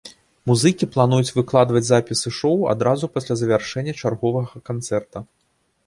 [0.51, 5.17] Музыкі плануюць выкладваць запісы шоў адразу пасля завяршэння чарговага канцэрта.